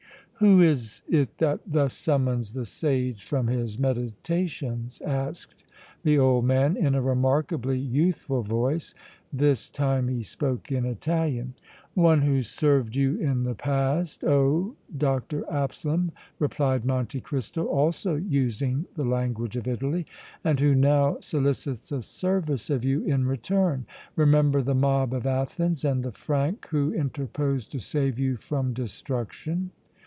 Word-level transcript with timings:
"Who 0.43 0.59
is 0.59 1.03
it 1.07 1.37
that 1.37 1.59
thus 1.67 1.95
summons 1.95 2.53
the 2.53 2.65
sage 2.65 3.25
from 3.25 3.45
his 3.45 3.77
meditations?" 3.77 4.99
asked 5.05 5.63
the 6.01 6.17
old 6.17 6.45
man, 6.45 6.75
in 6.75 6.95
a 6.95 7.01
remarkably 7.03 7.77
youthful 7.77 8.41
voice. 8.41 8.95
This 9.31 9.69
time 9.69 10.07
he 10.07 10.23
spoke 10.23 10.71
in 10.71 10.83
Italian. 10.83 11.53
"One 11.93 12.23
who 12.23 12.41
served 12.41 12.95
you 12.95 13.17
in 13.17 13.43
the 13.43 13.53
past, 13.53 14.23
oh! 14.23 14.75
Dr. 14.97 15.45
Absalom," 15.47 16.11
replied 16.39 16.85
Monte 16.85 17.21
Cristo, 17.21 17.65
also 17.67 18.15
using 18.15 18.87
the 18.95 19.05
language 19.05 19.55
of 19.55 19.67
Italy, 19.67 20.07
"and 20.43 20.59
who 20.59 20.73
now 20.73 21.17
solicits 21.19 21.91
a 21.91 22.01
service 22.01 22.71
of 22.71 22.83
you 22.83 23.03
in 23.03 23.27
return. 23.27 23.85
Remember 24.15 24.63
the 24.63 24.73
mob 24.73 25.13
of 25.13 25.27
Athens 25.27 25.85
and 25.85 26.01
the 26.01 26.11
Frank 26.11 26.65
who 26.69 26.91
interposed 26.95 27.71
to 27.73 27.79
save 27.79 28.17
you 28.17 28.37
from 28.37 28.73
destruction!" 28.73 29.69